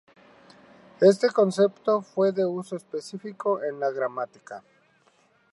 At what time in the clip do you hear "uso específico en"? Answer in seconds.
2.43-3.79